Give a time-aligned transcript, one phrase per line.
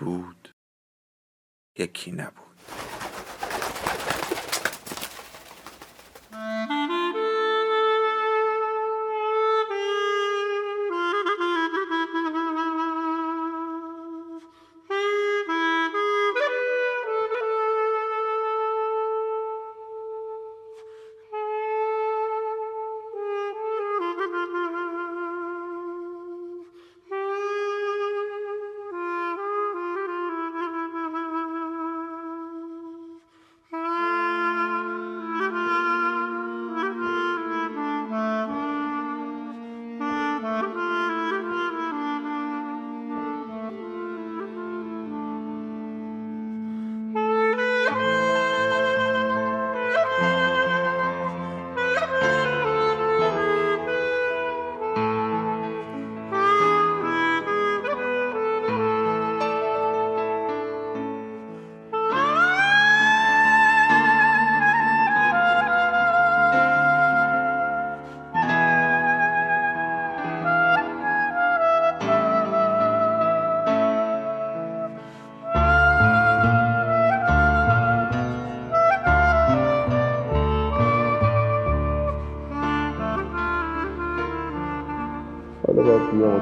[0.00, 0.54] بود
[1.78, 2.49] یکی نبود.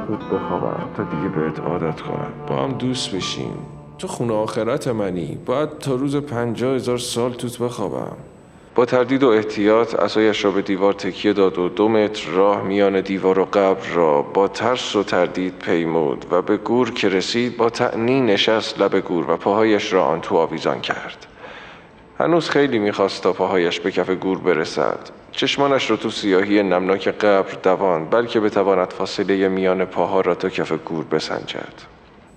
[0.08, 0.88] توت بخوابم.
[0.96, 2.32] تا دیگه بهت عادت کنم.
[2.46, 3.52] با هم دوست بشیم
[3.98, 5.38] تو خونه آخرت منی.
[5.46, 8.16] باید تا روز پنجاه هزار سال توت بخوابم.
[8.74, 13.00] با تردید و احتیاط اسایش را به دیوار تکیه داد و دو متر راه میان
[13.00, 17.70] دیوار و قبر را با ترس و تردید پیمود و به گور که رسید با
[17.70, 21.26] تعنی نشست لب گور و پاهایش را آن تو آویزان کرد.
[22.20, 24.98] هنوز خیلی می‌خواست تا پاهایش به کف گور برسد.
[25.32, 30.72] چشمانش را تو سیاهی نمناک قبر دوان بلکه بتواند فاصله میان پاها را تا کف
[30.72, 31.74] گور بسنجد.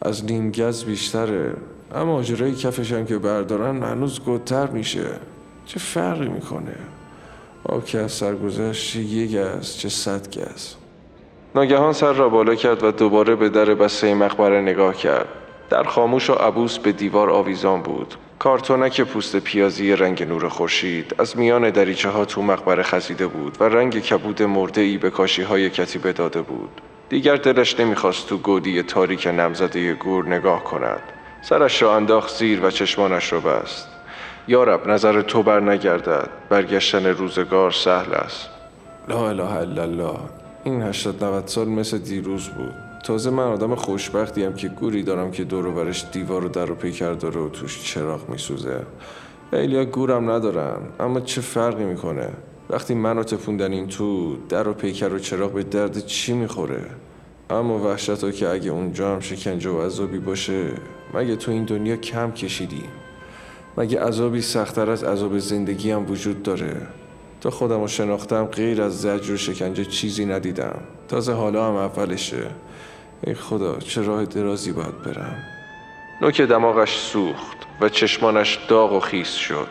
[0.02, 1.54] از نیم گز بیشتره
[1.96, 5.06] اما آجرای کفشم که بردارن هنوز گودتر میشه.
[5.66, 6.76] چه فرقی می‌کنه؟
[7.66, 10.76] آب که از سرگذشت چه یک گز چه صد گز.
[11.56, 15.28] ناگهان سر را بالا کرد و دوباره به در بسته مقبره نگاه کرد.
[15.72, 18.16] در خاموش و عبوس به دیوار آویزان بود.
[18.40, 23.64] کارتونک پوست پیازی رنگ نور خورشید از میان دریچه ها تو مقبره خزیده بود و
[23.64, 26.82] رنگ کبود مرده ای به کاشی های کتیبه داده بود.
[27.10, 31.02] دیگر دلش نمی‌خواست تو گودی تاریک نمزده گور نگاه کند.
[31.42, 33.88] سرش را انداخت زیر و چشمانش را بست.
[34.48, 36.30] یارب نظر تو بر نگردد.
[36.50, 38.50] برگشتن روزگار سهل است.
[39.08, 40.20] لا اله الا الله.
[40.64, 42.91] این هشتاد 90 سال مثل دیروز بود.
[43.04, 46.76] تازه من آدم خوشبختیم که گوری دارم که دور و برش دیوار و در و
[46.76, 48.82] پیکر داره و توش چراغ میسوزه.
[49.52, 52.30] خیلیا گورم ندارن اما چه فرقی می‌کنه؟
[52.70, 56.86] وقتی منو تپوندن این تو در و پیکر و چراغ به درد چی می‌خوره؟
[57.50, 60.70] اما وحشت ها که اگه اونجا هم شکنجه و عذابی باشه
[61.14, 62.84] مگه تو این دنیا کم کشیدی؟
[63.78, 66.78] مگه عذابی سختتر از عذاب زندگی هم وجود داره؟
[67.42, 70.80] تا خودم رو شناختم غیر از زجر و شکنجه چیزی ندیدم.
[71.08, 72.48] تازه حالا هم اولشه.
[73.24, 75.44] ای خدا چه راه درازی باید برم؟
[76.22, 79.68] نوک دماغش سوخت و چشمانش داغ و خیس شد.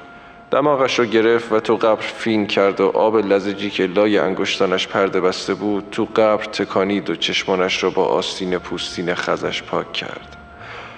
[0.51, 5.21] دماغش رو گرفت و تو قبر فین کرد و آب لزجی که لای انگشتانش پرده
[5.21, 10.37] بسته بود تو قبر تکانید و چشمانش را با آستین پوستین خزش پاک کرد.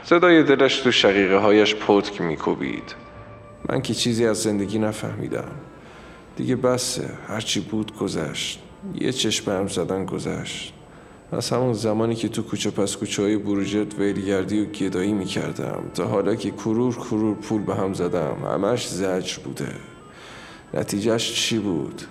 [0.04, 2.94] صدای دلش تو شقیقه هایش پتک میکوبید.
[3.68, 5.50] من که چیزی از زندگی نفهمیدم.
[6.36, 8.62] دیگه بسه هرچی بود گذشت.
[9.00, 10.74] یه چشم هم زدن گذشت.
[11.32, 15.82] از همون زمانی که تو کوچه پس کوچه های بروجت ویلگردی و گدایی می کردم
[15.94, 19.72] تا حالا که کرور کرور پول به هم زدم همش زجر بوده.
[20.74, 22.02] نتیجهش چی بود؟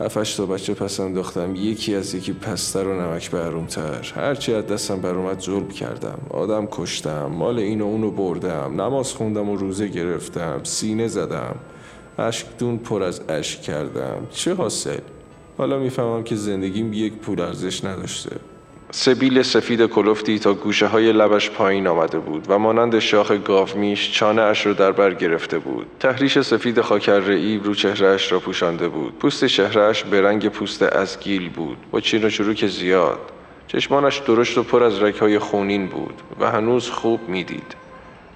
[0.00, 5.00] هفتش تا بچه پس انداختم یکی از یکی پستر و نمک برومتر هرچی از دستم
[5.00, 6.18] بر اومد ظلم کردم.
[6.30, 8.80] آدم کشتم مال این و اونو بردم.
[8.80, 11.56] نماز خوندم و روزه گرفتم سینه زدم.
[12.58, 14.26] دون پر از اشک کردم.
[14.30, 15.00] چه حاصل؟
[15.58, 18.36] حالا می‌فهمم که زندگیم یک پول ارزش نداشته.
[18.90, 24.42] سبیل سفید کلفتی تا گوشه های لبش پایین آمده بود و مانند شاخ گاومیش چانه
[24.42, 25.86] اش رو در بر گرفته بود.
[26.00, 29.18] تحریش سفید خاکر رئی رو چهرهش را پوشانده بود.
[29.18, 33.18] پوست چهرهش به رنگ پوست ازگیل بود با چین و چروک زیاد.
[33.68, 37.83] چشمانش درشت و پر از رکهای خونین بود و هنوز خوب می‌دید.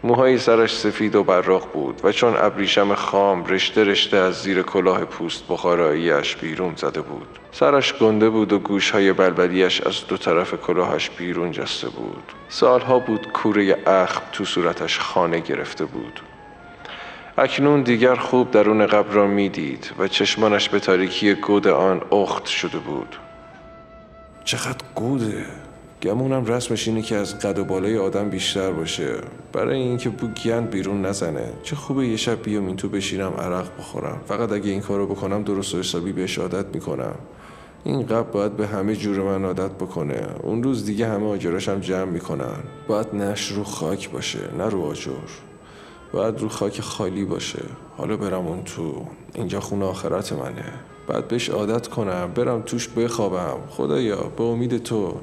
[0.03, 5.05] موهای سرش سفید و براق بود و چون ابریشم خام رشته رشته از زیر کلاه
[5.05, 7.39] پوست بخاراییش بیرون زده بود.
[7.53, 12.33] سرش گنده بود و گوشهای بلبلیش از دو طرف کلاهش بیرون جسته بود.
[12.49, 16.21] سالها بود کوره اخم تو صورتش خانه گرفته بود.
[17.39, 22.79] اکنون دیگر خوب درون قبر را می‌دید و چشمانش به تاریکی گود آن اخت شده
[22.79, 23.17] بود.
[24.45, 25.68] چقدر گوده!
[26.03, 29.15] گمونم رسمش اینه که از قد و بالای آدم بیشتر باشه.
[29.53, 31.53] برای اینکه بو گند بیرون نزنه.
[31.63, 34.21] چه خوبه یه شب بیام این تو بشینم عرق بخورم.
[34.27, 37.15] فقط اگه این کارو بکنم درست و حسابی بهش عادت می‌کنم.
[37.85, 40.27] این قبل باید به همه جور من عادت بکنه.
[40.43, 42.57] اون روز دیگه همه آجراش هم جمع می‌کنن.
[42.89, 45.11] باید نش رو خاک باشه نه رو آجر.
[46.13, 47.63] باید رو خاک خالی باشه.
[47.97, 49.07] حالا برم اون تو.
[49.35, 50.73] اینجا خونه آخرت منه.
[51.09, 52.33] بعد بهش عادت کنم.
[52.35, 53.59] برم توش بخوابم.
[53.71, 55.15] خدایا به امید تو.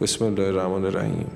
[0.00, 1.30] بسم الله الرحمن الرحیم.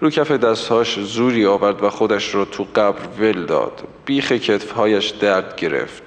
[0.00, 3.82] رو کف دستهاش زوری آورد و خودش را تو قبر ول داد.
[4.04, 6.02] بیخ کتفهایش درد گرفت.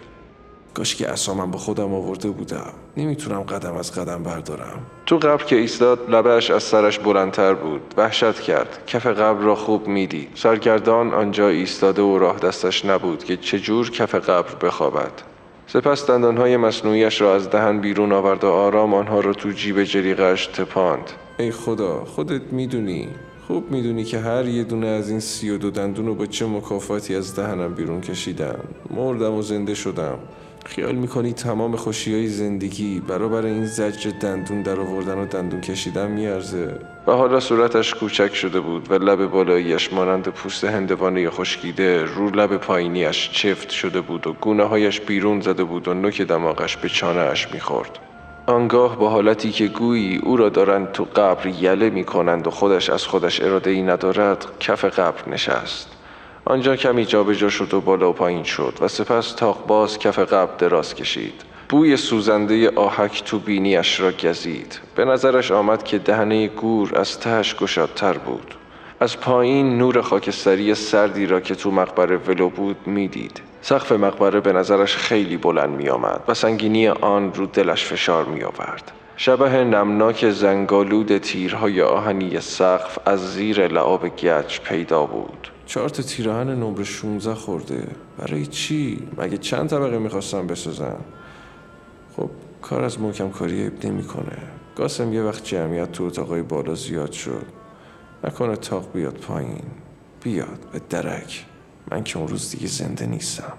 [0.74, 2.74] کاش که اسامم با خودم آورده بودم.
[2.98, 4.80] نمی‌تونم قدم از قدم بردارم.
[5.06, 7.82] تو قبر که ایستاد لبهش از سرش بلندتر بود.
[7.98, 8.84] وحشت کرد.
[8.88, 10.30] کف قبر را خوب می‌دید.
[10.36, 15.12] سرگردان آنجا ایستاده و راه دستش نبود که چجور کف قبر بخوابد.
[15.74, 20.48] سپس دندانهای مصنوعیش را از دهن بیرون آورد و آرام آنها را تو جیب جلیقش
[20.48, 21.12] تپاند.
[21.40, 23.08] ای خدا خودت می‌دونی
[23.48, 26.46] خوب می‌دونی که هر یه دونه از این سی و دو دندون رو با چه
[26.46, 28.60] مکافاتی از دهنم بیرون کشیدن
[28.90, 30.20] مردم و زنده شدم.
[30.66, 36.12] خیال می‌کنی تمام خوشی های زندگی برابر این زجر دندون در آوردن و دندون کشیدن
[36.12, 42.30] میارزه؟ و حالا صورتش کوچک شده بود و لب بالاییش مانند پوست هندوانه خشکیده رو
[42.30, 46.90] لب پایینیش چفت شده بود و گونه هایش بیرون زده بود و نوک دماغش به
[46.90, 48.00] چانه اش می‌خورد.
[48.46, 52.90] آنگاه با حالتی که گویی او را دارند تو قبر یله می کنند و خودش
[52.90, 55.93] از خودش اراده ای ندارد کف قبر نشست.
[56.46, 60.56] آنجا کمی جابجا شد و بالا و پایین شد و سپس تاق باز کف قبر
[60.56, 61.34] دراز کشید.
[61.70, 64.80] بوی سوزنده آهک تو بینیش را گزید.
[64.96, 68.56] به نظرش آمد که دهنه گور از تهش گشادتر بود.
[69.00, 73.42] از پایین نور خاکستری سردی را که تو مقبره ولو بود می‌دید.
[73.62, 78.44] سقف مقبره به نظرش خیلی بلند می آمد و سنگینی آن رو دلش فشار می
[78.44, 78.92] آورد.
[79.18, 85.53] شبه نمناک زنگالود تیرهای آهنی سقف از زیر لعاب گچ پیدا بود.
[85.66, 87.88] چهار تا تیرهن نمره 16 خورده.
[88.18, 91.00] برای چی؟ مگه چند طبقه می‌خواستم بسازم؟
[92.18, 92.30] خب
[92.62, 94.38] کار از محکم کاری اب نمی‌کنه.
[94.76, 97.46] قاسم یه وقت جمعیت تو اتاقای بالا زیاد شد.
[98.24, 99.66] نکنه تاق بیاد پایین.
[100.24, 101.46] بیاد به درک.
[101.92, 103.54] من که اون روز دیگه زنده نیستم.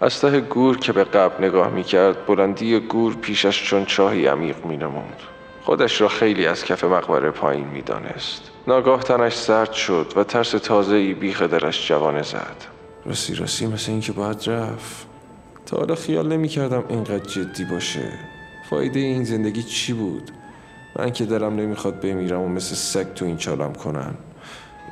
[0.00, 5.22] از ته گور که به قبل نگاه می‌کرد بلندی گور پیشش چون چاهی عمیق مینمود.
[5.62, 8.50] خودش را خیلی از کف مقبره پایین می‌دانست.
[8.68, 12.56] ناگاه تنش سرد شد و ترس تازه ای بیخ درش جوانه زد.
[13.04, 15.06] راستی راستی مثل اینکه باید رفت.
[15.66, 18.12] تا حالا خیال نمی‌کردم اینقدر جدی باشه.
[18.70, 20.30] فایده این زندگی چی بود؟
[20.96, 24.14] من که دلم نمی‌خواد بمیرم و مثل سگ تو این چالم کنن.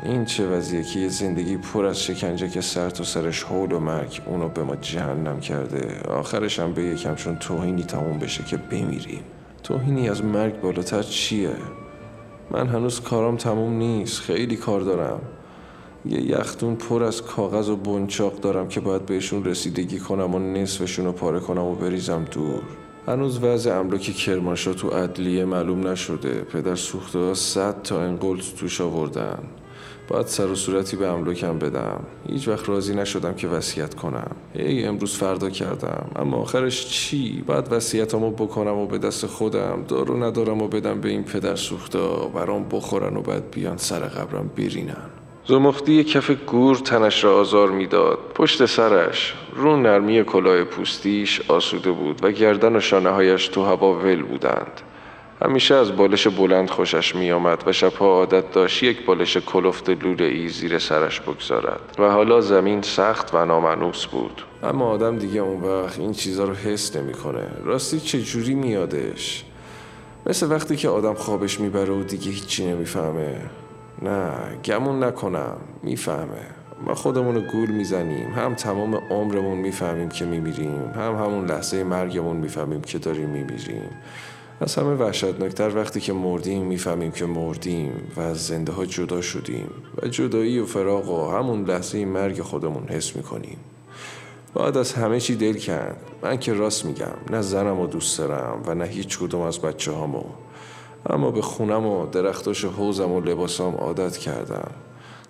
[0.03, 3.81] این چه وضعیه که یه زندگی پر از شکنجه که سر تو سرش حول و
[3.81, 6.01] مرگ اونو به ما جهنم کرده.
[6.09, 9.23] آخرش هم به یکم چون توهینی تموم بشه که بمیریم.
[9.63, 11.51] توهینی از مرگ بالاتر چیه؟
[12.51, 14.21] من هنوز کارام تموم نیست.
[14.21, 15.21] خیلی کار دارم.
[16.07, 21.05] یه یختون پر از کاغذ و بنچاق دارم که باید بهشون رسیدگی کنم و نصفشون
[21.05, 22.63] رو پاره کنم و بریزم دور.
[23.07, 26.33] هنوز وضع املاک کرمانشاه تو عدلیه معلوم نشده.
[26.33, 29.39] پدر سوخته ها صد تا انقلت توش آوردن.
[30.09, 32.01] باید سر و صورتی به املاکم بدم.
[32.29, 34.31] هیچ وقت راضی نشدم که وصیت کنم.
[34.55, 36.07] ای امروز فردا کردم.
[36.17, 39.85] اما آخرش چی؟ باید وصیتمو بکنم و به دست خودم.
[39.89, 44.51] دارو ندارم و بدم به این پدر سوختا برام بخورن و بعد بیان سر قبرم
[44.57, 45.11] برینن.
[45.49, 48.19] زمختی کف گور تنش را آزار می‌داد.
[48.35, 53.95] پشت سرش رو نرمی کلاه پوستیش آسوده بود و گردن و شانه هایش تو هوا
[53.95, 54.81] ول بودند.
[55.43, 60.25] همیشه از بالش بلند خوشش می آمد و شبها عادت داشت یک بالش کلفت لوله
[60.25, 64.43] ای زیر سرش بگذارد و حالا زمین سخت و نامنوس بود.
[64.63, 67.47] اما آدم دیگه اون وقت این چیزا رو حس نمی‌کنه.
[67.65, 69.45] راستی چه جوری میادش؟
[70.27, 73.37] مثل وقتی که آدم خوابش می‌بره و دیگه هیچی نمی‌فهمه.
[74.03, 74.31] نه
[74.65, 76.47] گمون نکنم می‌فهمه.
[76.87, 78.33] ما خودمون رو گول می‌زنیم.
[78.33, 80.93] هم تمام عمرمون می‌فهمیم که میمیریم.
[80.97, 83.91] هم همون لحظه مرگمون می‌فهمیم که داریم میمیریم.
[84.61, 89.69] از همه وحشتناکتر وقتی که مردیم می‌فهمیم که مردیم و از زنده ها جدا شدیم
[90.03, 93.59] و جدایی و فراغ و همون لحظه مرگ خودمون حس می‌کنیم.
[94.55, 96.01] باید از همه چی دل کرد.
[96.23, 99.93] من که راست میگم نه زنم و دوست دارم و نه هیچ کدوم از بچه
[99.93, 100.23] هامو
[101.11, 104.71] اما به خونم و درختاش و حوزم و لباسام عادت کردم.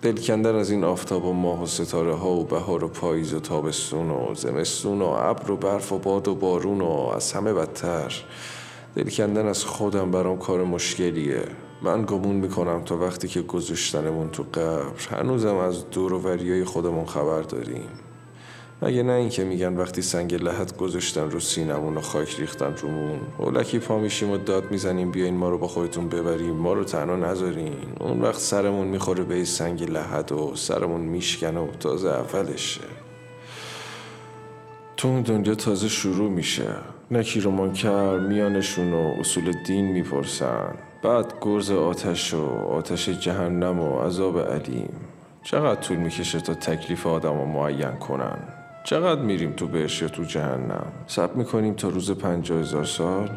[0.01, 3.39] دل کندن از این آفتاب و ماه و ستاره ها و بهار و پاییز و
[3.39, 8.23] تابستون و زمستون و ابر و برف و باد و بارون و از همه بدتر.
[8.97, 11.43] دل کندن از خودم برام کار مشکلیه.
[11.81, 15.19] من گمون می‌کنم تا وقتی که گذاشتنمون تو قبر.
[15.19, 17.89] هنوزم از دور و وریای خودمون خبر داریم.
[18.81, 23.79] مگه نه اینکه میگن وقتی سنگ لحت گذاشتن رو سینمون و خاک ریختن رومون هولکی
[23.79, 26.55] پا میشیم و داد می‌زنیم بیاین ما رو با خودتون ببریم.
[26.55, 27.73] ما رو تنها نذارین.
[27.99, 32.81] اون وقت سرمون می‌خوره به سنگ لحد و سرمون میشکنه و تازه اولشه.
[34.97, 36.67] تو اون دنیا تازه شروع میشه.
[37.11, 40.75] نکی رو منکر میانشون و اصول دین می‌پرسن.
[41.03, 44.93] بعد گرز آتش و آتش جهنم و عذاب علیم.
[45.43, 48.37] چقدر طول می‌کشه تا تکلیف آدم رو معین کنن؟
[48.83, 53.29] چقدر میریم تو بهش یا تو جهنم؟ سب می‌کنیم تا روز پنجاه هزار سال؟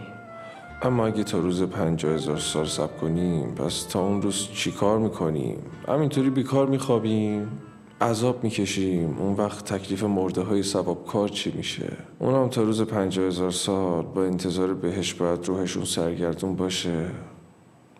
[0.83, 4.99] اما اگه تا روز پنجاه هزار سال سب کنیم پس تا اون روز چی کار
[4.99, 7.49] می‌کنیم؟ همینطوری بیکار میخوابیم.
[8.01, 9.19] عذاب می‌کشیم.
[9.19, 14.03] اون وقت تکلیف مرده های سباب کار چی میشه؟ اونم تا روز پنجاه هزار سال
[14.03, 17.07] با انتظار بهش باید روحشون سرگردون باشه.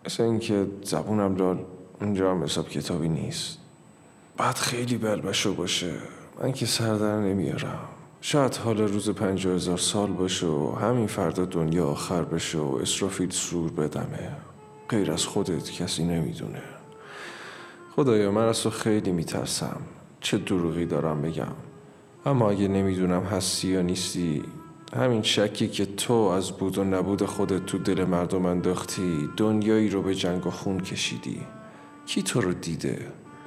[0.05, 1.59] مثل اینکه زبونم لال
[2.01, 3.57] اونجا هم حساب کتابی نیست.
[4.37, 5.93] بعد خیلی بلبشو باشه.
[6.41, 7.79] من که سر در نمیارم.
[8.21, 13.29] شاید حال روز پنجاه هزار سال باشه و همین فردا دنیا آخر بشه و اسرافیل
[13.29, 14.31] سور بدمه
[14.89, 16.61] غیر از خودت کسی نمی‌دونه.
[18.01, 19.81] خدایا من از تو خیلی میترسم.
[20.19, 21.53] چه دروغی دارم بگم.
[22.25, 24.43] اما اگه نمی‌دونم هستی یا نیستی
[24.95, 30.01] همین شکی که تو از بود و نبود خودت تو دل مردم انداختی دنیایی رو
[30.01, 31.41] به جنگ و خون کشیدی.
[32.05, 32.97] کی تو رو دیده؟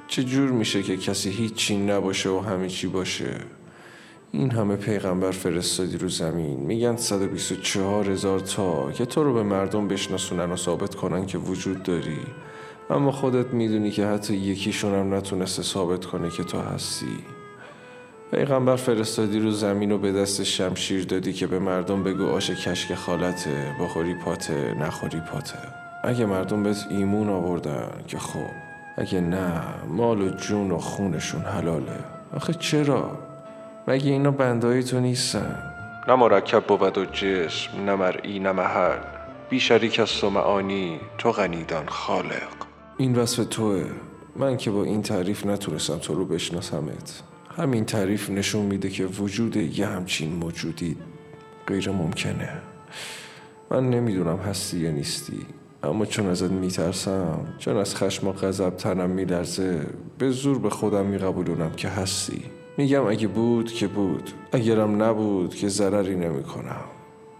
[0.07, 3.39] چه جور میشه که کسی هیچی نباشه و همه چی باشه؟
[4.31, 6.59] این همه پیغمبر فرستادی رو زمین.
[6.59, 11.83] میگن 124 هزار تا که تو رو به مردم بشناسونن و ثابت کنن که وجود
[11.83, 12.19] داری.
[12.89, 17.17] اما خودت می‌دونی که حتی یکیشون هم نتونسته ثابت کنه که تو هستی.
[18.31, 22.95] پیغمبر فرستادی رو زمین و به دست شمشیر دادی که به مردم بگو آش کشک
[22.95, 25.59] خالته بخوری پاته نخوری پاته.
[26.03, 28.49] اگه مردم بهت ایمون آوردن که خب
[28.97, 31.99] اگه نه مال و جون و خونشون حلاله.
[32.35, 33.17] آخه چرا؟
[33.87, 35.73] مگه اینا بندایی تو نیستن؟
[36.07, 38.99] نه مرکب بود و جسم نه مرئی نه محل.
[39.49, 42.64] بی شریک است و معانی تو غنیدان خالق.
[42.97, 43.85] این وصف توه.
[44.35, 47.23] من که با این تعریف نتونستم تو رو بشناسمت.
[47.57, 50.97] همین تعریف نشون میده که وجود یه همچین موجودی
[51.67, 52.49] غیر ممکنه.
[53.71, 55.45] من نمی‌دونم هستی یا نیستی
[55.83, 59.85] اما چون ازت میترسم چون از خشم و غضب تنم میلرزه
[60.17, 62.41] به زور به خودم میقبولونم که هستی.
[62.77, 66.85] میگم اگه بود که بود اگرم نبود که ضرری نمی‌کنم.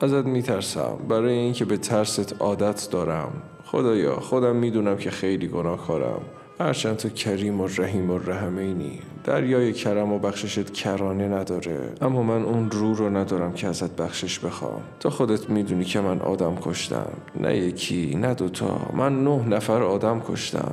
[0.02, 0.98] ازت میترسم.
[1.10, 3.44] برای اینکه به ترست عادت دارم.
[3.66, 6.22] خدایا خودم می‌دونم که خیلی گناهکارم.
[6.60, 9.00] هرچند تو کریم و رحیم و رحمینی.
[9.24, 11.80] دریای کرم و بخششت کرانه نداره.
[12.02, 14.82] اما من اون رو رو ندارم که ازت بخشش بخوام.
[15.00, 17.08] تو خودت می‌دونی که من آدم کشتم.
[17.40, 20.72] نه یکی نه دوتا من نه نفر آدم کشتم.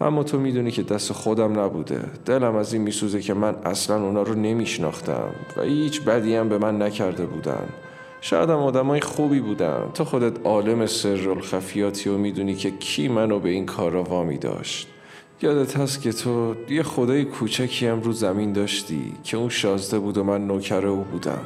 [0.00, 2.00] اما تو می‌دونی که دست خودم نبوده.
[2.26, 5.30] دلم از این میسوزه که من اصلا اونا رو نمیشناختم.
[5.56, 7.68] و هیچ بدی هم به من نکرده بودن.
[8.20, 9.90] شاید هم آدمای خوبی بودن.
[9.94, 14.38] تو خودت عالم سر الخفیاتی و می‌دونی که کی منو به این کار را وامی
[14.38, 14.88] داشت.
[15.42, 20.18] یادت هست که تو یه خدای کوچکی هم رو زمین داشتی که اون شازده بود
[20.18, 21.40] و من نوکر او بودم.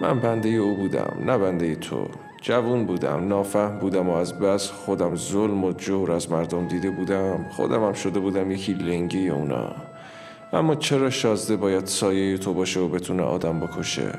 [0.00, 2.08] من بنده او بودم نه بنده تو.
[2.42, 7.46] جوون بودم نافهم بودم و از بس خودم ظلم و جور از مردم دیده بودم.
[7.50, 9.72] خودم هم شده بودم یکی لنگی اونا.
[10.52, 14.12] اما چرا شازده باید سایه تو باشه و بتونه آدم بکشه؟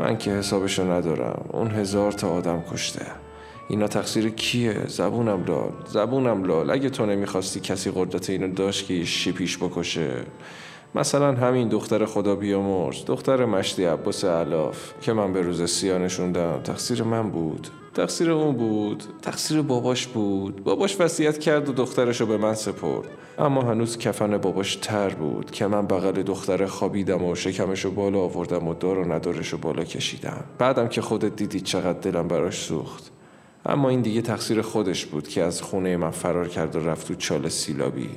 [0.00, 1.44] من که حسابشو ندارم.
[1.52, 3.06] اون هزار تا آدم کشته.
[3.68, 5.72] اینا تقصیر کیه؟ زبونم لال.
[5.86, 6.70] زبونم لال.
[6.70, 10.24] اگه تو نمی‌خواستی کسی قدرت اینو داشت که شیپیش بکشه.
[10.94, 16.60] مثلا همین دختر خدا بیامرز دختر مشتی عباس علاف که من به روز سیا نشوندم.
[16.64, 17.68] تقصیر من بود.
[17.94, 19.04] تقصیر اون بود.
[19.22, 20.64] تقصیر باباش بود.
[20.64, 23.08] باباش وصیت کرد و دخترش رو به من سپرد.
[23.38, 28.18] اما هنوز کفن باباش تر بود که من بغل دختر خوابیدم و شکمش رو بالا
[28.18, 30.44] آوردم و دار و ندارش رو بالا کشیدم.
[30.58, 33.10] بعدم که خودت دیدی چقدر دلم براش سوخت.
[33.66, 37.14] اما این دیگه تقصیر خودش بود که از خونه من فرار کرد و رفت تو
[37.14, 38.10] چال سیلابی.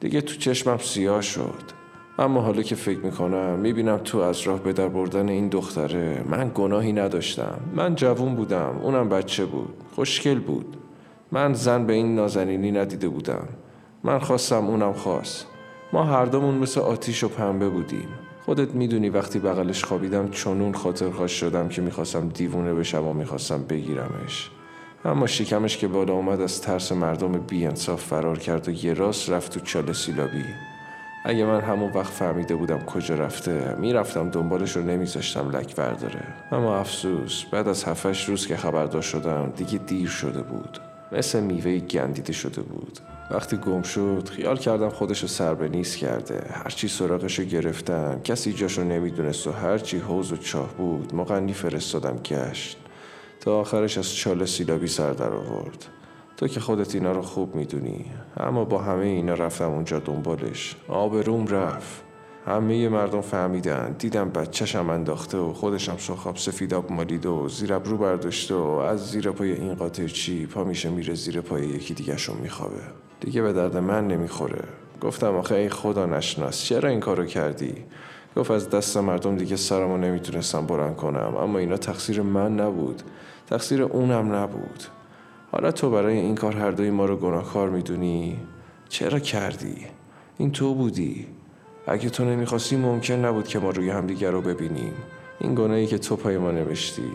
[0.00, 1.80] دیگه تو چشمم سیاه شد.
[2.18, 6.50] اما حالا که فکر می‌کنم می‌بینم تو از راه به در بردن این دختره من
[6.54, 7.60] گناهی نداشتم.
[7.74, 10.76] من جوون بودم اونم بچه بود خوشگل بود.
[11.32, 13.48] من زن به این نازنینی ندیده بودم.
[14.04, 15.46] من خواستم اونم خواست.
[15.92, 18.08] ما هر دومون مثل آتیش و پنبه بودیم.
[18.44, 23.64] خودت می‌دونی وقتی بغلش خوابیدم چونون خاطر خواست شدم که می‌خواستم دیوونه بشم و می‌خواستم
[23.68, 24.50] بگیرمش.
[25.04, 29.52] اما شکمش که بالا اومد از ترس مردم بیانصاف فرار کرد و یه راست رفت
[29.52, 30.44] تو چاله سیلابی.
[31.24, 36.22] اگه من همون وقت فهمیده بودم کجا رفته می‌رفتم دنبالش رو نمیذاشتم لک برداره.
[36.52, 40.78] اما افسوس بعد از هفتش روز که خبردار شدم دیگه دیر شده بود.
[41.12, 42.98] مثل میوه گندیده شده بود.
[43.30, 46.46] وقتی گم شد خیال کردم خودشو سر به نیست کرده.
[46.64, 52.78] هرچی سراغشو گرفتم کسی جاشو نمی‌دونست و هرچی حوز و چاه بود مغنی فرستادم گشت.
[53.40, 55.86] تا آخرش از چاله سیلابی سر در آورد.
[56.36, 58.04] تو که خودت اینا رو خوب می‌دونی.
[58.36, 60.76] اما با همه اینا رفتم اونجا دنبالش.
[60.88, 62.02] آبروم رفت.
[62.46, 63.96] همه مردم فهمیدن.
[63.98, 69.30] دیدم بچهشم انداخته و خودشم سخاب سفیداب مالیده و زیر ابرو برداشته و از زیر
[69.30, 72.80] پای این قاطر چی؟ پا میشه میره زیر پای یکی دیگهشون میخوابه.
[73.20, 74.64] دیگه به درد من نمی‌خوره.
[75.00, 76.64] گفتم آخه ای خدا نشناس.
[76.64, 77.74] چرا این کارو کردی؟
[78.36, 83.02] گفت از دست مردم دیگه سرمو نمی‌تونستم بلند کنم اما اینا تقصیر من نبود.
[83.46, 84.84] تقصیر اونم نبود.
[85.52, 88.38] حالا تو برای این کار هر دوی ما رو گناهکار می‌دونی؟
[88.88, 89.76] چرا کردی؟
[90.38, 91.26] این تو بودی.
[91.86, 94.92] اگه تو نمی‌خواستی ممکن نبود که ما روی همدیگر رو ببینیم.
[95.38, 97.10] این گناهی که تو پای ما نوشتی.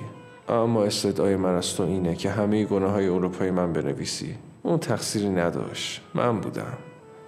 [0.50, 4.36] اما استدعای من از تو اینه که همه گناه های اون رو پای من بنویسی.
[4.64, 6.02] اون تقصیری نداشت.
[6.14, 6.78] من بودم.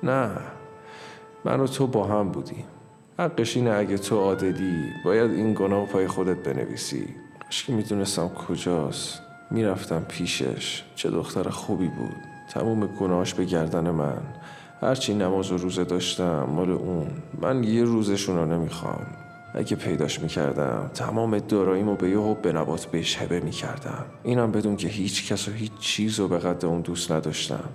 [0.03, 0.29] نه.
[1.45, 2.65] من و تو با هم بودیم.
[3.19, 7.07] حقش اینه اگه تو عادلی باید این گناه پای خودت بنویسی.
[7.43, 9.21] کاش می‌دونستم کجاست.
[9.51, 10.83] می‌رفتم پیشش.
[10.95, 12.15] چه دختر خوبی بود.
[12.49, 14.21] تموم گناهاش به گردن من.
[14.81, 17.07] هرچی نماز و روزه داشتم مال اون.
[17.41, 19.07] من یه روزشون رو نمی‌خوام.
[19.55, 24.05] اگه پیداش می‌کردم تمام داراییمو به یه حب نبات بهش هبه می‌کردم.
[24.23, 27.69] اینم بدون که هیچ کس و هیچ چیز رو به قد اون دوست نداشتم.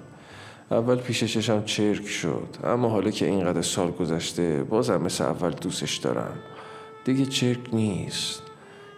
[0.72, 2.48] اول پیش چشم چرک شد.
[2.64, 6.34] اما حالا که اینقدر سال گذشته بازم مثل اول دوستش دارم.
[7.04, 8.42] دیگه چرک نیست.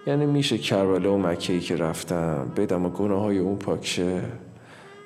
[0.06, 4.22] یعنی میشه کربلا و مکهی که رفتم بدم و گناه های اون پاکشه.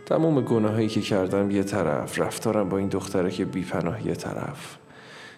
[0.07, 4.76] تمام گناهایی که کردم یه طرف رفتارم با این دختره که بیپناه یه طرف.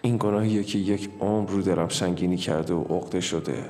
[0.01, 3.69] این گناهیه که یک عمر رو دلم سنگینی کرده و عقده شده.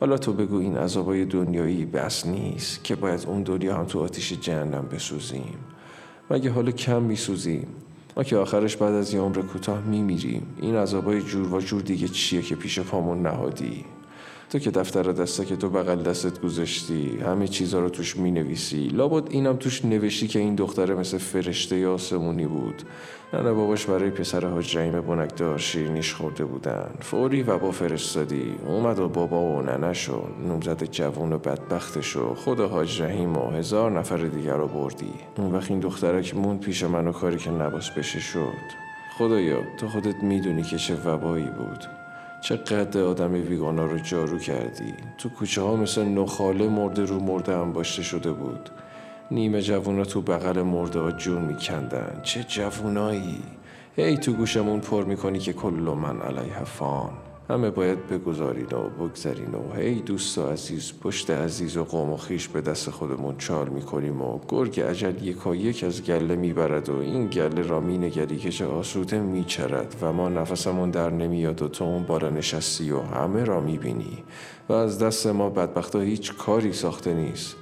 [0.00, 4.32] حالا تو بگو این عذابای دنیایی بس نیست که باید اون دنیا هم تو آتیش
[4.32, 5.58] جهنم بسوزیم.
[6.30, 7.66] مگه حالا کم میسوزیم؟
[8.16, 10.46] ما که آخرش بعد از یه عمر کوتاه میمیریم.
[10.60, 13.84] این عذابای جور و جور دیگه چیه که پیش پامون نهادی؟
[14.50, 18.88] تو که دفتر دسته که تو بغل دستت گذاشتی همه چیزها رو توش می نویسی
[18.88, 22.82] لابد اینم توش نوشتی که این دختره مثل فرشته آسمونی بود.
[23.32, 26.90] نه باباش برای پسر حاج رحیم بنکدار شیرینیش خورده بودن.
[27.00, 28.54] فوری و با فرستادی.
[28.66, 34.16] اومد و بابا و ننشو نوزد جوون و بدبختشو خود حاج رحیم و هزار نفر
[34.16, 35.12] دیگر رو بردی.
[35.36, 38.88] اون وقت این دختره موند پیش من و کاری که نباس بشه شد.
[39.18, 41.97] خدایا تو خودت می‌دونی که چه وبایی بود.
[42.40, 47.56] چه قد آدم ویگانا رو جارو کردی؟ تو کوچه ها مثل نخاله مرده رو مرده
[47.56, 48.70] هم باشته شده بود.
[49.30, 52.20] نیمه جوونا تو بغل مرده ها جون میکندن.
[52.22, 53.42] چه جوونایی.
[53.96, 57.10] هی تو گوشمون پر می‌کنی که کل من علیه فان.
[57.50, 62.16] همه باید بگذارین و بگذرین و هی دوست و عزیز پشت عزیز و قوم و
[62.16, 66.98] خیش به دست خودمون چال می‌کنیم و گرگ عجل یکا یک از گله می‌برد و
[66.98, 71.84] این گله را مینگری که چه آسوده میچرد و ما نفسمون در نمیاد و تو
[71.84, 74.24] اون بالا نشستی و همه را می‌بینی
[74.68, 77.56] و از دست ما بدبختا هیچ کاری ساخته نیست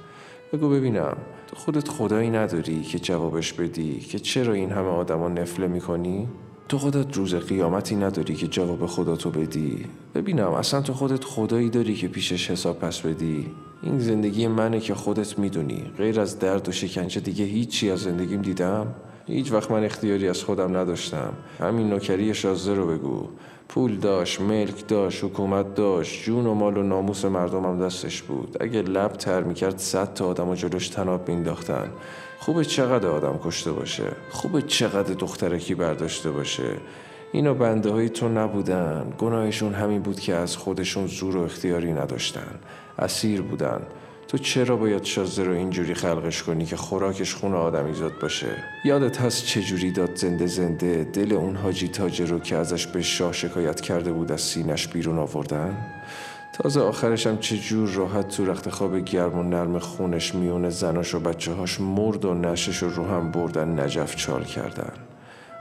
[0.53, 5.67] بگو ببینم تو خودت خدایی نداری که جوابش بدی که چرا این همه آدما نفله
[5.67, 6.27] می‌کنی؟
[6.69, 9.85] تو خودت روز قیامتی نداری که جواب خدا تو بدی.
[10.15, 13.45] ببینم اصلا تو خودت خدایی داری که پیشش حساب پس بدی.
[13.83, 15.83] این زندگی منه که خودت می‌دونی.
[15.97, 18.87] غیر از درد و شکنجه دیگه هیچی از زندگیم دیدم؟
[19.27, 21.33] هیچ وقت من اختیاری از خودم نداشتم.
[21.59, 23.27] همین نوکری شازده رو بگو.
[23.69, 28.57] پول داشت ملک داشت حکومت داشت جون و مال و ناموس مردمم دستش بود.
[28.59, 31.89] اگه لب تر می‌کرد صد تا آدم و جلوش تناب مینداختن
[32.39, 34.11] خوبه چقدر آدم کشته باشه.
[34.29, 36.69] خوبه چقدر دخترکی برداشته باشه.
[37.31, 39.13] اینا بنده های تو نبودن.
[39.17, 42.59] گناهشون همین بود که از خودشون زور و اختیاری نداشتن.
[42.99, 43.81] اسیر بودن.
[44.27, 49.45] تو چرا باید شازده رو اینجوری خلقش کنی که خوراکش خون آدمیزاد باشه؟ یادت هست
[49.45, 54.11] چجوری داد زنده زنده دل اون حاجی تاجر رو که ازش به شاه شکایت کرده
[54.11, 55.77] بود از سینش بیرون آوردن؟
[56.53, 61.19] تازه آخرش هم چجور راحت تو رخت خواب گرم و نرم خونش میون زناش و
[61.19, 64.93] بچه هاش مرد و نشش رو هم بردن نجف چال کردن.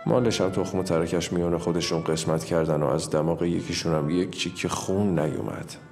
[0.07, 4.39] مالش هم تخم و ترکش میون خودشون قسمت کردن و از دماغ یکیشون هم یک
[4.39, 5.86] چیک خون نیومد.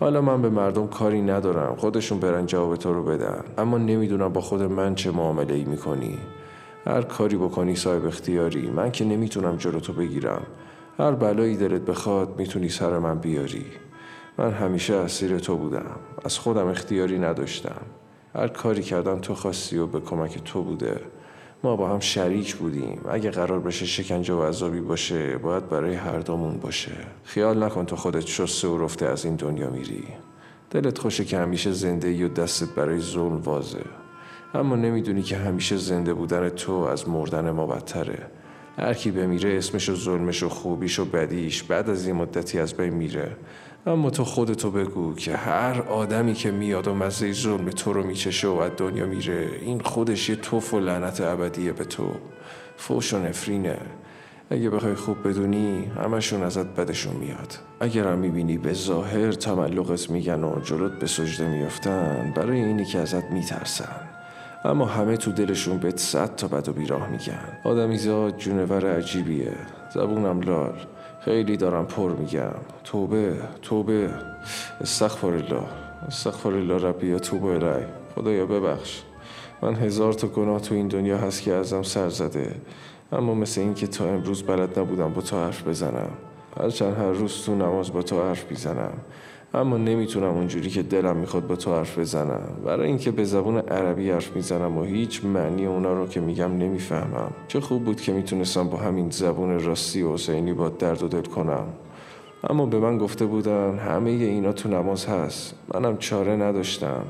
[0.00, 1.76] حالا من به مردم کاری ندارم.
[1.76, 3.44] خودشون برن جواب تو رو بدن.
[3.58, 6.18] اما نمی‌دونم با خود من چه معامله ای می‌کنی.
[6.86, 8.70] هر کاری بکنی صاحب اختیاری.
[8.70, 10.42] من که نمی‌تونم جلو تو بگیرم.
[10.98, 13.66] هر بلایی دلت بخواد می‌تونی سر من بیاری.
[14.38, 15.96] من همیشه اسیر تو بودم.
[16.24, 17.82] از خودم اختیاری نداشتم.
[18.34, 21.00] هر کاری کردن تو خواستی و به کمک تو بوده.
[21.64, 23.00] ما با هم شریک بودیم.
[23.10, 26.92] اگه قرار بشه شکنجه و عذابی باشه باید برای هر دومون باشه.
[27.24, 30.04] خیال نکن تو خودت شسته و رفته از این دنیا میری.
[30.70, 33.84] دلت خوشه که همیشه زنده و دستت برای ظلم وازه.
[34.54, 38.18] اما نمی‌دونی که همیشه زنده بودن تو از مردن ما بدتره.
[38.76, 42.74] هر کی بمیره اسمش و ظلمش و خوبیش و بدیش بعد از این مدتی از
[42.74, 43.36] بین میره.
[43.86, 48.48] اما تو خودتو بگو که هر آدمی که میاد و مزه ظلم تو رو میچشه
[48.48, 52.06] و از دنیا میره این خودش یه توف و لعنت ابدیه به تو.
[52.76, 53.78] فوش و نفرینه.
[54.50, 57.58] اگه بخوای خوب بدونی همشون ازت بدشون میاد.
[57.80, 62.98] اگر هم می‌بینی به ظاهر تملقت میگن و جلوت به سجده میافتن برای اینی که
[62.98, 64.08] ازت میترسن.
[64.64, 67.58] اما همه تو دلشون بهت صد تا بد و بیراه میگن.
[67.64, 69.52] آدمیزاد جونور عجیبیه.
[69.94, 70.74] زبونم لال.
[71.24, 72.54] خیلی دارم پر میگم.
[72.84, 74.10] توبه توبه.
[74.80, 75.62] استغفر الله
[76.08, 79.02] استغفر الله ربی یا توبه الهی خدایا ببخش.
[79.62, 82.54] من هزار تا گناه تو این دنیا هست که ازم سر زده.
[83.12, 86.10] اما مثل این که تا امروز بلد نبودم با تو حرف بزنم.
[86.60, 88.92] هرچند هر روز تو نماز با تو حرف می‌زنم.
[89.54, 92.48] اما نمی‌تونم اونجوری که دلم می‌خواد با تو حرف بزنم.
[92.64, 97.30] برای اینکه به زبون عربی حرف می‌زنم و هیچ معنی اونا رو که میگم نمی‌فهمم.
[97.48, 101.22] چه خوب بود که می‌تونستم با همین زبون راستی و حسینی با درد و دل
[101.22, 101.66] کنم.
[102.50, 105.54] اما به من گفته بودن همه اینا تو نماز هست.
[105.74, 107.04] منم چاره نداشتم.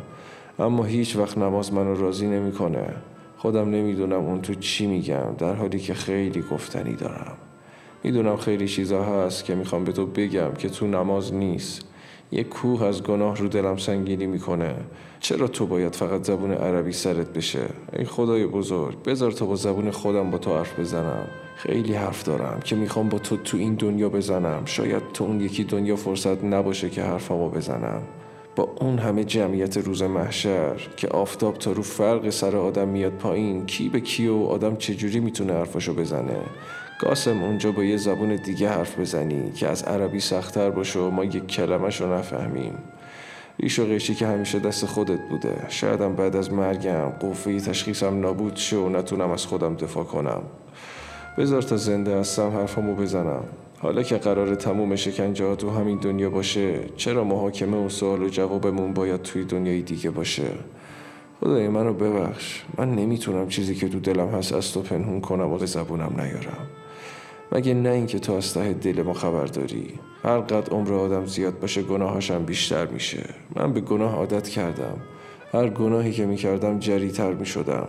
[0.59, 2.87] اما هیچ وقت نماز منو راضی نمی‌کنه.
[3.37, 7.37] خودم نمی‌دونم اون تو چی میگم در حالی که خیلی گفتنی دارم.
[8.02, 11.93] می‌دونم خیلی چیزا هست که می‌خوام به تو بگم که تو نماز نیست.
[12.35, 14.75] یک کوه از گناه رو دلم سنگینی می‌کنه.
[15.20, 17.61] چرا تو باید فقط زبون عربی سرت بشه؟
[17.99, 21.27] ای خدای بزرگ بذار تا با زبون خودم با تو حرف بزنم.
[21.57, 24.62] خیلی حرف دارم که می‌خوام با تو تو این دنیا بزنم.
[24.64, 28.03] شاید تو اون یکی دنیا فرصت نباشه که حرفمو بزنم.
[28.57, 33.66] با اون همه جمعیت روز محشر که آفتاب تا رو فرق سر آدم میاد پایین
[33.66, 36.38] کی به کی و آدم چجوری می‌تونه حرفاشو بزنه؟
[37.00, 41.24] قاسم اونجا با یه زبون دیگه حرف بزنی که از عربی سختتر باشه و ما
[41.24, 42.78] یک کلمش رو نفهمیم.
[43.59, 45.57] ریش و قیشی که همیشه دست خودت بوده.
[45.68, 50.42] شایدم بعد از مرگم قوه تشخیصم نابود شه و نتونم از خودم دفاع کنم.
[51.38, 53.44] بذار تا زنده هستم حرفمو بزنم.
[53.78, 58.92] حالا که قرار تموم شکنجه تو همین دنیا باشه چرا محاکمه و سوال و جوابمون
[58.92, 60.50] باید توی دنیای دیگه باشه؟
[61.40, 62.62] خدای منو ببخش.
[62.78, 66.68] من نمی‌تونم چیزی که تو دلم هست از تو پنهون کنم و زبونم نیارم.
[67.54, 69.86] مگه نه اینکه تو از ته دل ما خبر داری؟
[70.24, 73.24] قد عمر آدم زیاد باشه گناهاشم بیشتر میشه.
[73.56, 74.96] من به گناه عادت کردم.
[75.52, 77.88] هر گناهی که می‌کردم جریتر می‌شدم.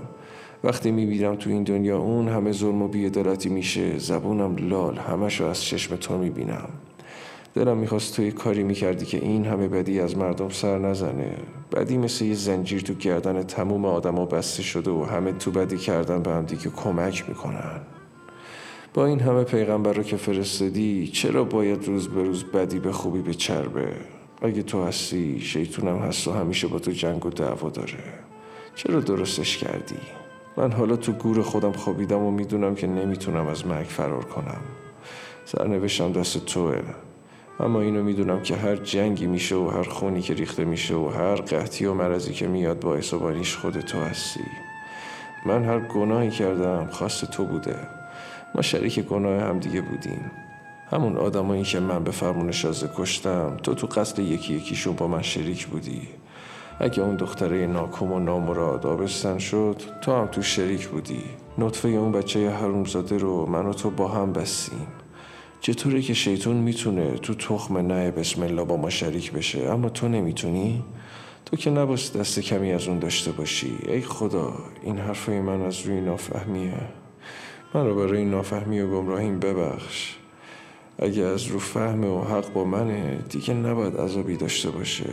[0.63, 5.63] وقتی می‌بینم تو این دنیا اون همه ظلم و بیعدالتی میشه زبونم لال همشو از
[5.63, 6.69] چشم تو می‌بینم.
[7.54, 11.38] دلم می‌خواست توی کاری می‌کردی که این همه بدی از مردم سر نزنه.
[11.75, 16.21] بدی مثل یه زنجیر تو گردن تموم آدما بسته شده و همه تو بدی کردن
[16.21, 17.82] به هم دیگه کمک می‌کنن.
[18.96, 23.22] با این همه پیغمبر رو که فرستادی چرا باید روز به روز بدی به خوبی
[23.22, 23.88] به چربه؟
[24.42, 28.04] اگه تو هستی شیطونم هست و همیشه با تو جنگ و دعوا داره.
[28.76, 29.96] چرا درستش کردی؟
[30.58, 34.62] من حالا تو گور خودم خوابیدم و می‌دونم که نمی‌تونم از مرگ فرار کنم.
[35.46, 36.82] سرنوشتم دست توه.
[37.60, 41.36] اما اینو می‌دونم که هر جنگی میشه و هر خونی که ریخته میشه و هر
[41.36, 44.46] قحطی و مرضی که میاد باعث و خود تو هستی.
[45.46, 48.05] من هر گناهی کردم خواست تو بوده.
[48.56, 50.32] ما شریک گناه هم دیگه بودیم.
[50.91, 55.22] همون آدمایی که من به فرمون شازه کشتم تو تو قصد یکی یکیشون با من
[55.22, 56.02] شریک بودی.
[56.80, 61.24] اگه اون دختره ناکم و نامراد آبستن شد تو هم تو شریک بودی.
[61.58, 64.88] نطفه اون بچه حرومزاده رو من و تو با هم بستیم.
[65.62, 70.08] چطوره که شیطون می‌تونه تو تخم نه بسم الله با ما شریک بشه اما تو
[70.08, 70.84] نمی‌تونی؟
[71.46, 73.78] تو که نباید دست کمی از اون داشته باشی.
[73.88, 77.05] ای خدا این حرفای من از روی نافهمیه.
[77.76, 80.16] من رو برای این نافهمی و گمراهیم ببخش.
[81.00, 85.10] اگه از رو فهم و حق با منه دیگه نباید عذابی داشته باشه.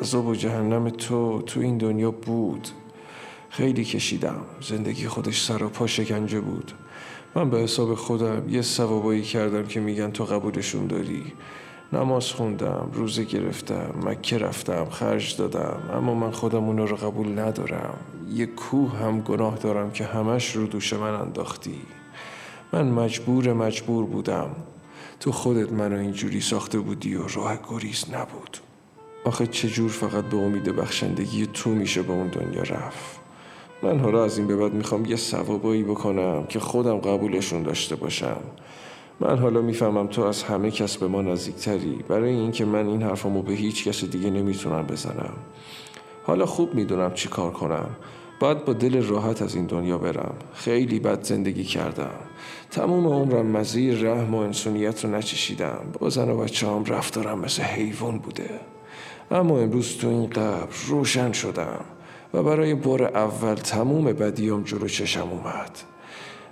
[0.00, 2.68] عذاب و جهنم تو تو این دنیا بود.
[3.50, 4.40] خیلی کشیدم.
[4.60, 6.72] زندگی خودش سر و پا شکنجه بود.
[7.34, 11.22] من به حساب خودم یه ثوابایی کردم که میگن تو قبولشون داری.
[11.92, 15.80] نماز خوندم روزه گرفتم مکه رفتم خرج دادم.
[15.94, 17.94] اما من خودم اونا رو قبول ندارم.
[18.30, 21.80] یه کوه هم گناه دارم که همش رو دوش من انداختی.
[22.72, 24.50] من مجبور مجبور بودم.
[25.20, 28.58] تو خودت منو اینجوری ساخته بودی و راه گریز نبود.
[29.24, 33.20] آخه چجور فقط به امید بخشندگی تو میشه به اون دنیا رفت؟
[33.82, 38.40] من حالا از این به بعد می‌خوام یه ثوابایی بکنم که خودم قبولشون داشته باشم.
[39.20, 42.04] من حالا می‌فهمم تو از همه کس به ما نزدیکتری.
[42.08, 45.32] برای اینکه من این حرفمو به هیچ کس دیگه نمی‌تونم بزنم.
[46.24, 47.88] حالا خوب می‌دونم چی کار کنم.
[48.40, 50.34] باید با دل راحت از این دنیا برم.
[50.54, 52.10] خیلی بد زندگی کردم.
[52.72, 55.84] تموم عمرم مزه رحم و انسانیت رو نچشیدم.
[55.98, 58.60] با زن و بچه هم رفتارم مثل حیوان بوده.
[59.30, 61.84] اما امروز تو این قبر روشن شدم
[62.34, 65.91] و برای بار اول تموم بدیام جلو چشم اومد.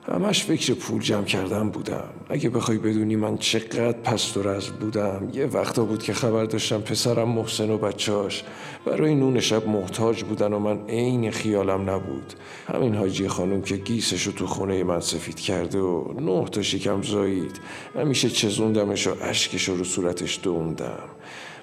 [0.09, 2.11] همش فکر پول جمع کردن بودم.
[2.29, 5.29] اگه بخوای بدونی من چقدر پست و رز بودم.
[5.33, 8.45] یه وقتا بود که خبر داشتم پسرم محسن و بچاش
[8.85, 12.33] برای نون شب محتاج بودن و من عین خیالم نبود.
[12.75, 17.03] همین حاجی خانم که گیسش رو تو خونه من سفید کرده و نه تا شکم
[17.03, 17.61] زایید
[17.95, 20.99] همیشه چزوندمش و اشکش رو صورتش دوندم.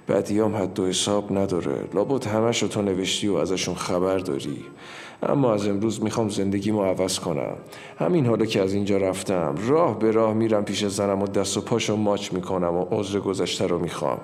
[0.07, 1.83] بدیام حد و حساب نداره.
[1.93, 4.65] لابد همش رو تو نوشتی و ازشون خبر داری.
[5.23, 7.55] اما از امروز می‌خوام زندگیمو عوض کنم.
[7.99, 11.61] همین حالا که از اینجا رفتم راه به راه میرم پیش زنم و دست و
[11.61, 14.17] پاشو ماچ می‌کنم و عذر گذشته رو می‌خوام.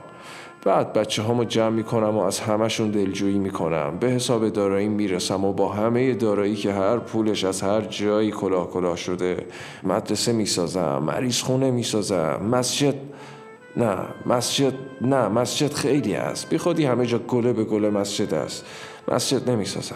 [0.66, 3.98] بعد بچه هامو جمع می‌کنم و از همشون دلجویی می‌کنم.
[4.00, 8.70] به حساب دارایی می‌رسم و با همه دارایی که هر پولش از هر جایی کلاه
[8.70, 9.46] کلاه شده
[9.84, 12.96] مدرسه می‌سازم مریض خونه می‌سازم مسجد
[13.78, 18.66] نه مسجد نه مسجد خیلی است بی خودی همه جا گله به گله مسجد است.
[19.08, 19.96] مسجد نمی‌سازم.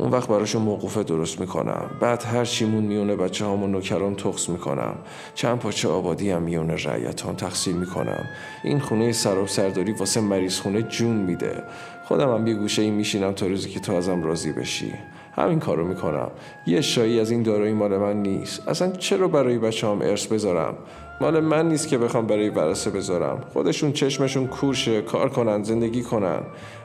[0.00, 1.90] اون وقت براشون موقوفه درست می‌کنم.
[2.00, 4.94] بعد هر چیمون میونه بچه و نوکران تخص می‌کنم.
[5.34, 8.24] چند پاچه آبادی هم میونه رعیت هم تقسیم می‌کنم.
[8.64, 11.62] این خونه سر و سرداری واسه مریض خونه جون میده.
[12.04, 14.92] خودم هم یه گوشه میشینم تا روزی که تو ازم راضی بشی.
[15.32, 16.30] همین کارو می‌کنم.
[16.66, 18.68] یه شایی از این دارایی مال من نیست.
[18.68, 20.74] اصلا چرا برای بچه هم ارث بذارم؟
[21.20, 23.44] مال من نیست که بخوام برای ورسه بذارم.
[23.52, 26.40] خودشون چشمشون کورشه کار کنن زندگی کنن.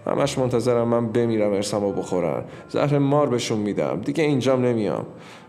[0.07, 2.43] همش منتظرم من بمیرم ارسمو بخورن.
[2.69, 4.01] زهر مار بهشون میدم.
[4.01, 5.05] دیگه اینجام نمیام.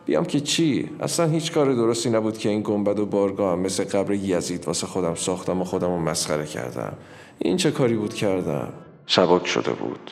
[0.07, 4.12] بیام که چی؟ اصلا هیچ کار درستی نبود که این گنبد و بارگاه مثل قبر
[4.12, 6.92] یزید واسه خودم ساختم و خودم رو مسخره کردم.
[7.38, 8.72] این چه کاری بود کردم؟
[9.07, 10.11] سبک شده بود.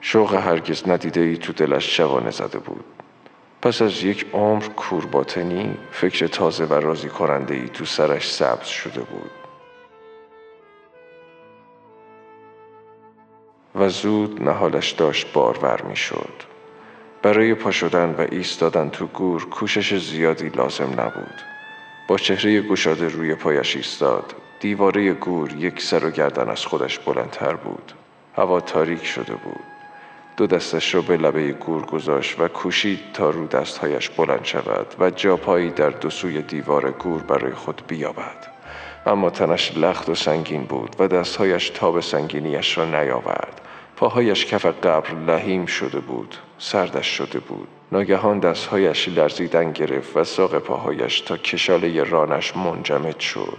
[0.00, 2.84] شوق هرگز ندیده ای تو دلش جوانه زده بود.
[3.62, 9.00] پس از یک عمر کورباطنی فکر تازه و راضی کننده ای تو سرش سبز شده
[9.00, 9.30] بود
[13.74, 16.32] و زود نهالش داشت بارور می شد.
[17.22, 21.42] برای پا شدن و ایستادن تو گور کوشش زیادی لازم نبود.
[22.08, 24.34] با چهره گشاده روی پایش ایستاد.
[24.60, 27.92] دیواره گور یک سر و گردن از خودش بلندتر بود.
[28.36, 29.77] هوا تاریک شده بود.
[30.38, 35.10] دو دستش را به لبه گور گذاشت و کوشید تا رو دستهایش بلند شود و
[35.10, 38.46] جاپایی در دو سوی دیوار گور برای خود بیابد.
[39.06, 43.60] اما تنش لخت و سنگین بود و دستهایش تاب سنگینیش را نیاورد.
[43.96, 47.68] پاهایش کف قبر لحیم شده بود سردش شده بود.
[47.92, 53.58] ناگهان دستهایش لرزیدن گرفت و ساق پاهایش تا کشاله رانش منجمد شد.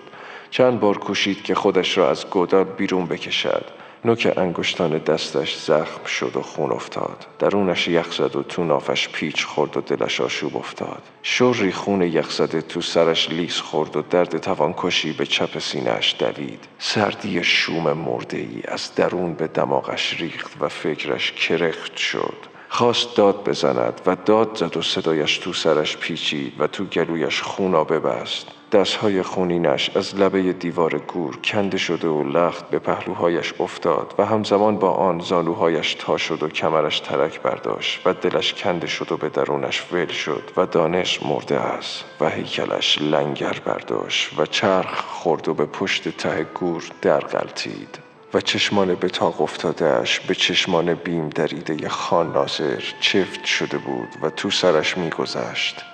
[0.49, 3.65] چند بار کوشید که خودش را از گودال بیرون بکشد.
[4.05, 7.27] نوک انگشتان دستش زخم شد و خون افتاد.
[7.39, 11.01] درونش یخ زد و تو نافش پیچ خورد و دلش آشوب افتاد.
[11.23, 16.67] شوری خون یخ زده تو سرش لیس خورد و درد توانکشی به چپ سینهش دوید.
[16.79, 22.58] سردی شوم مرده ای از درون به دماغش ریخت و فکرش کرخت شد.
[22.69, 27.83] خواست داد بزند و داد زد و صدایش تو سرش پیچید و تو گلویش خونا
[27.83, 34.25] ببست دستهای خونینش از لبه دیوار گور کنده شده و لخت به پهلوهایش افتاد و
[34.25, 39.17] همزمان با آن زانوهایش تا شد و کمرش ترک برداشت و دلش کنده شد و
[39.17, 45.47] به درونش ول شد و دانش مرده است و هیکلش لنگر برداشت و چرخ خورد
[45.47, 51.29] و به پشت ته گور در غلطید و چشمان به تاق افتادهش به چشمان بیم
[51.29, 55.85] دریده خان ناظر چفت شده بود و تو سرش میگذشت.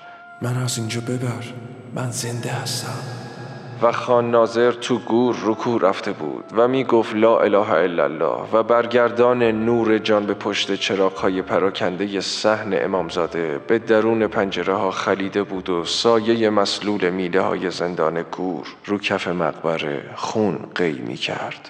[0.41, 1.43] من از اینجا ببر.
[1.95, 3.25] من زنده هستم.
[3.81, 8.49] و خان ناظر تو گور رکو رفته بود و می گفت لا اله الا الله
[8.53, 14.91] و برگردان نور جان به پشت چراغ های پراکنده سحن امامزاده به درون پنجره ها
[14.91, 21.15] خلیده بود و سایه مسلول میله های زندان گور رو کف مقبره خون قی می
[21.15, 21.69] کرد